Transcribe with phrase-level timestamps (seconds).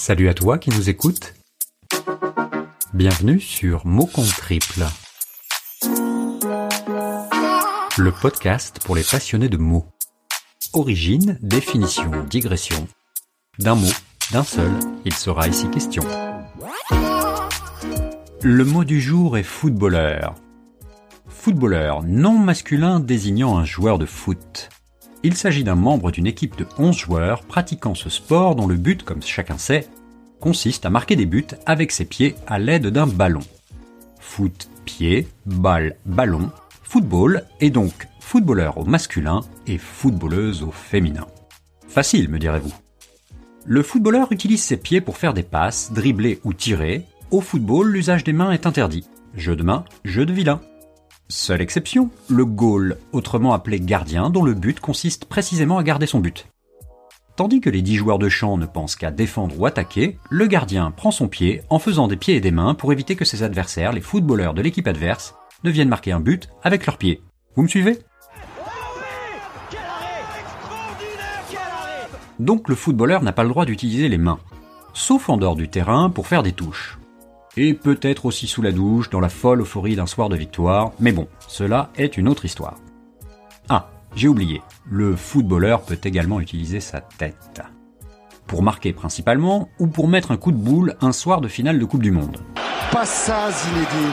[0.00, 1.34] Salut à toi qui nous écoutes.
[2.94, 4.84] Bienvenue sur Mots compte triple.
[7.98, 9.86] Le podcast pour les passionnés de mots.
[10.72, 12.86] Origine, définition, digression.
[13.58, 13.90] D'un mot,
[14.30, 14.70] d'un seul,
[15.04, 16.04] il sera ici question.
[18.42, 20.36] Le mot du jour est footballeur.
[21.26, 24.70] Footballeur, nom masculin désignant un joueur de foot.
[25.24, 29.02] Il s'agit d'un membre d'une équipe de 11 joueurs pratiquant ce sport dont le but,
[29.02, 29.88] comme chacun sait,
[30.40, 33.42] consiste à marquer des buts avec ses pieds à l'aide d'un ballon.
[34.20, 36.50] Foot, pied, balle, ballon,
[36.82, 41.26] football et donc footballeur au masculin et footballeuse au féminin.
[41.88, 42.74] Facile, me direz-vous.
[43.64, 47.04] Le footballeur utilise ses pieds pour faire des passes, dribbler ou tirer.
[47.30, 49.06] Au football, l'usage des mains est interdit.
[49.34, 50.60] Jeu de main, jeu de vilain.
[51.28, 56.20] Seule exception, le goal, autrement appelé gardien, dont le but consiste précisément à garder son
[56.20, 56.46] but.
[57.38, 60.90] Tandis que les 10 joueurs de champ ne pensent qu'à défendre ou attaquer, le gardien
[60.90, 63.92] prend son pied en faisant des pieds et des mains pour éviter que ses adversaires,
[63.92, 67.22] les footballeurs de l'équipe adverse, ne viennent marquer un but avec leurs pieds.
[67.54, 68.00] Vous me suivez?
[72.40, 74.40] Donc le footballeur n'a pas le droit d'utiliser les mains,
[74.92, 76.98] sauf en dehors du terrain pour faire des touches
[77.56, 81.12] et peut-être aussi sous la douche dans la folle euphorie d'un soir de victoire, mais
[81.12, 82.74] bon, cela est une autre histoire.
[84.14, 87.62] J'ai oublié, le footballeur peut également utiliser sa tête.
[88.46, 91.84] Pour marquer principalement, ou pour mettre un coup de boule un soir de finale de
[91.84, 92.38] Coupe du Monde.
[92.90, 94.12] Pas ça, Zinedine.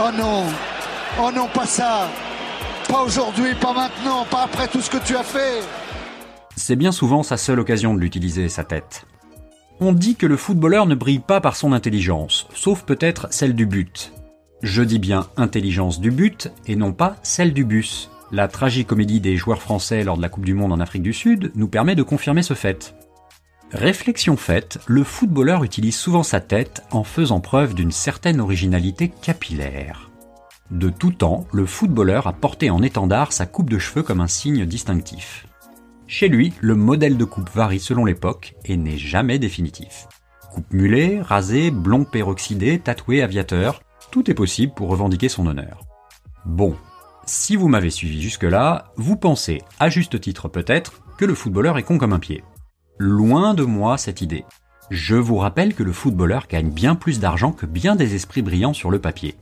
[0.00, 0.44] Oh non,
[1.20, 2.08] oh non, pas ça.
[2.88, 5.62] Pas aujourd'hui, pas maintenant, pas après tout ce que tu as fait.
[6.56, 9.06] C'est bien souvent sa seule occasion de l'utiliser, sa tête.
[9.80, 13.64] On dit que le footballeur ne brille pas par son intelligence, sauf peut-être celle du
[13.64, 14.12] but.
[14.62, 18.10] Je dis bien intelligence du but et non pas celle du bus.
[18.30, 21.50] La tragicomédie des joueurs français lors de la Coupe du Monde en Afrique du Sud
[21.54, 22.94] nous permet de confirmer ce fait.
[23.72, 30.10] Réflexion faite, le footballeur utilise souvent sa tête en faisant preuve d'une certaine originalité capillaire.
[30.70, 34.26] De tout temps, le footballeur a porté en étendard sa coupe de cheveux comme un
[34.26, 35.46] signe distinctif.
[36.06, 40.06] Chez lui, le modèle de coupe varie selon l'époque et n'est jamais définitif.
[40.52, 45.80] Coupe mulet, rasé, blond peroxydé, tatoué, aviateur, tout est possible pour revendiquer son honneur.
[46.44, 46.76] Bon,
[47.28, 51.82] si vous m'avez suivi jusque-là, vous pensez, à juste titre peut-être, que le footballeur est
[51.82, 52.42] con comme un pied.
[52.96, 54.46] Loin de moi cette idée.
[54.90, 58.72] Je vous rappelle que le footballeur gagne bien plus d'argent que bien des esprits brillants
[58.72, 59.36] sur le papier.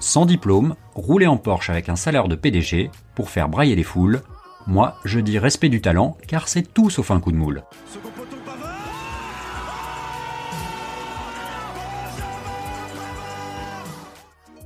[0.00, 4.22] Sans diplôme, rouler en Porsche avec un salaire de PDG, pour faire brailler les foules,
[4.66, 7.64] moi, je dis respect du talent, car c'est tout sauf un coup de moule.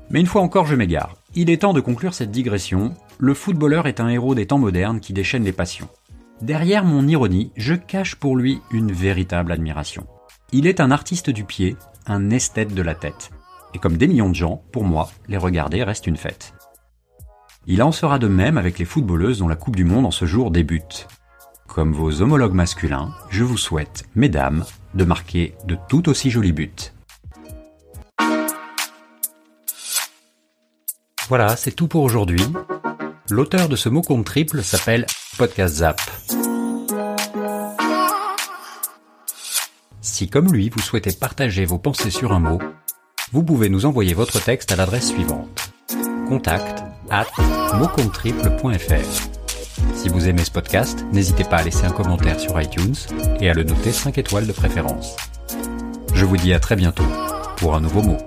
[0.08, 1.19] Mais une fois encore, je m'égare.
[1.36, 2.94] Il est temps de conclure cette digression.
[3.20, 5.88] Le footballeur est un héros des temps modernes qui déchaîne les passions.
[6.42, 10.08] Derrière mon ironie, je cache pour lui une véritable admiration.
[10.50, 11.76] Il est un artiste du pied,
[12.06, 13.30] un esthète de la tête.
[13.74, 16.54] Et comme des millions de gens, pour moi, les regarder reste une fête.
[17.66, 20.24] Il en sera de même avec les footballeuses dont la Coupe du Monde en ce
[20.24, 21.06] jour débute.
[21.68, 24.64] Comme vos homologues masculins, je vous souhaite, mesdames,
[24.94, 26.92] de marquer de tout aussi jolis buts.
[31.30, 32.42] Voilà, c'est tout pour aujourd'hui.
[33.30, 35.06] L'auteur de ce mot compte triple s'appelle
[35.38, 36.00] Podcast Zap.
[40.00, 42.58] Si comme lui, vous souhaitez partager vos pensées sur un mot,
[43.30, 45.70] vous pouvez nous envoyer votre texte à l'adresse suivante.
[46.26, 47.26] Contact at
[49.94, 52.96] Si vous aimez ce podcast, n'hésitez pas à laisser un commentaire sur iTunes
[53.40, 55.14] et à le noter 5 étoiles de préférence.
[56.12, 57.06] Je vous dis à très bientôt
[57.56, 58.18] pour un nouveau mot.